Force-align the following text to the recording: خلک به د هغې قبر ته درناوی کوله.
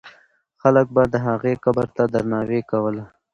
خلک 0.61 0.85
به 0.95 1.03
د 1.13 1.15
هغې 1.27 1.53
قبر 1.63 1.87
ته 1.95 2.03
درناوی 2.13 2.61
کوله. 2.71 3.05